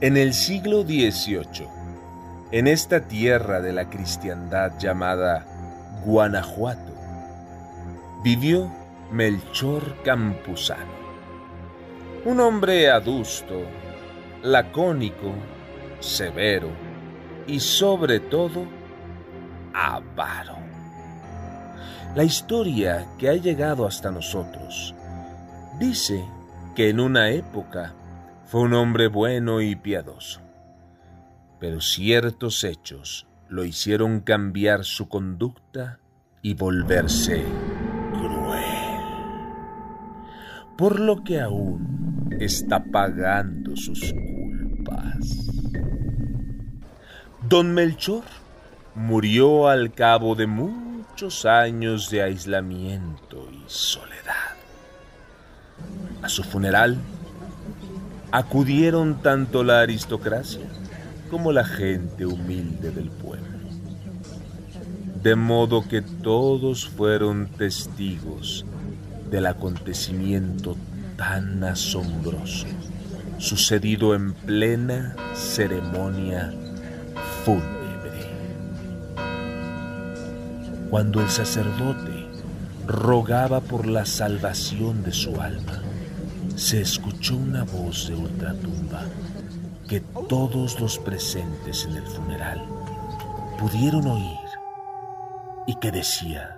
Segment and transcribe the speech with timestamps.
[0.00, 1.66] En el siglo XVIII,
[2.52, 5.44] en esta tierra de la cristiandad llamada
[6.04, 6.92] Guanajuato,
[8.22, 8.70] vivió
[9.10, 10.92] Melchor Campuzano,
[12.24, 13.62] un hombre adusto,
[14.44, 15.32] lacónico,
[15.98, 16.68] severo
[17.48, 18.66] y sobre todo
[19.74, 20.58] avaro.
[22.14, 24.94] La historia que ha llegado hasta nosotros
[25.80, 26.24] dice
[26.76, 27.94] que en una época
[28.48, 30.40] fue un hombre bueno y piadoso,
[31.60, 36.00] pero ciertos hechos lo hicieron cambiar su conducta
[36.40, 37.44] y volverse
[38.10, 38.64] cruel,
[40.78, 45.50] por lo que aún está pagando sus culpas.
[47.46, 48.24] Don Melchor
[48.94, 54.56] murió al cabo de muchos años de aislamiento y soledad.
[56.22, 56.96] A su funeral,
[58.30, 60.66] acudieron tanto la aristocracia
[61.30, 63.46] como la gente humilde del pueblo.
[65.22, 68.64] De modo que todos fueron testigos
[69.30, 70.76] del acontecimiento
[71.16, 72.66] tan asombroso
[73.38, 76.52] sucedido en plena ceremonia
[77.44, 77.78] fúnebre.
[80.90, 82.26] Cuando el sacerdote
[82.86, 85.82] rogaba por la salvación de su alma,
[86.58, 89.04] se escuchó una voz de ultratumba
[89.88, 92.66] que todos los presentes en el funeral
[93.60, 94.48] pudieron oír
[95.68, 96.57] y que decía,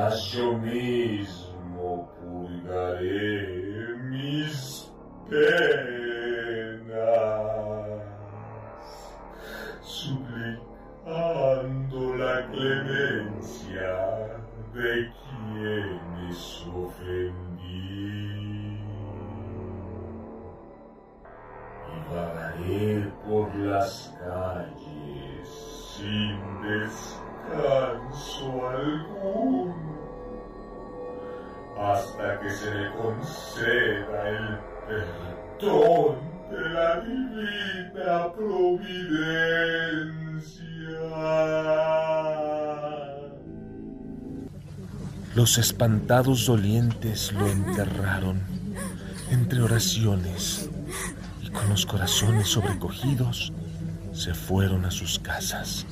[0.00, 4.90] mas yo mismo purgaré mis
[5.28, 6.00] penas,
[9.82, 11.16] suplicando
[12.16, 13.92] la clemencia
[14.72, 16.40] de quienes
[16.74, 18.00] ofendí.
[21.92, 22.88] Y vagaré
[23.28, 25.48] por las calles
[25.94, 29.39] sin descanso alguno,
[32.42, 36.16] que se me conceda el perdón
[36.50, 39.00] de la divina providencia.
[45.34, 48.40] Los espantados dolientes lo enterraron
[49.30, 50.68] entre oraciones
[51.42, 53.52] y con los corazones sobrecogidos
[54.12, 55.86] se fueron a sus casas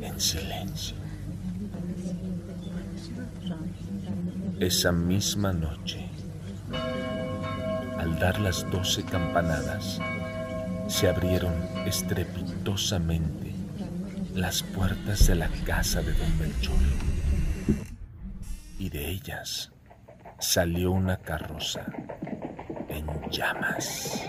[0.00, 0.99] en silencio.
[4.60, 6.06] Esa misma noche,
[7.96, 9.98] al dar las doce campanadas,
[10.86, 11.54] se abrieron
[11.86, 13.54] estrepitosamente
[14.34, 16.76] las puertas de la casa de don Melchor
[18.78, 19.72] y de ellas
[20.38, 21.86] salió una carroza
[22.90, 24.28] en llamas.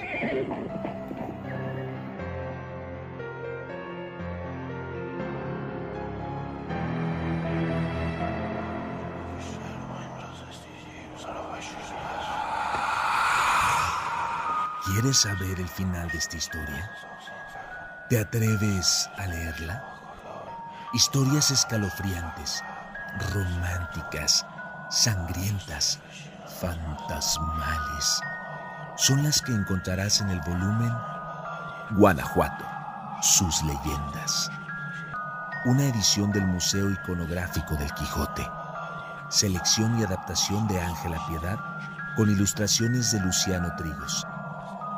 [14.86, 16.92] ¿Quieres saber el final de esta historia?
[18.10, 19.84] ¿Te atreves a leerla?
[20.94, 22.64] Historias escalofriantes,
[23.32, 24.44] románticas,
[24.90, 26.00] sangrientas,
[26.60, 28.22] fantasmales,
[28.98, 30.92] son las que encontrarás en el volumen
[31.92, 32.66] Guanajuato,
[33.22, 34.50] sus leyendas.
[35.66, 38.50] Una edición del Museo Iconográfico del Quijote.
[39.30, 41.60] Selección y adaptación de Ángela Piedad
[42.16, 44.26] con ilustraciones de Luciano Trigos.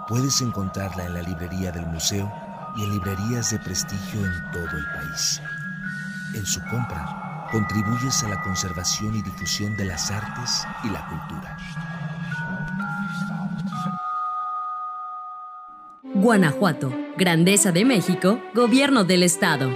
[0.08, 2.32] Puedes encontrarla en la librería del museo
[2.76, 5.42] y en librerías de prestigio en todo el país.
[6.36, 11.58] En su compra, contribuyes a la conservación y difusión de las artes y la cultura.
[16.16, 19.72] Guanajuato, Grandeza de México, Gobierno del Estado.